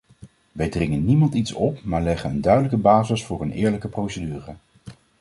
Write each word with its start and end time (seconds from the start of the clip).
Wij 0.51 0.69
dringen 0.69 1.05
niemand 1.05 1.33
iets 1.33 1.53
op 1.53 1.83
maar 1.83 2.01
leggen 2.03 2.29
een 2.29 2.41
duidelijke 2.41 2.77
basis 2.77 3.25
voor 3.25 3.41
een 3.41 3.51
eerlijke 3.51 3.87
procedure. 3.87 4.53